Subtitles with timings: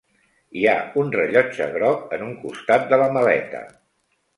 [0.61, 3.67] Hi ha un rellotge groc en un costat de la maleta.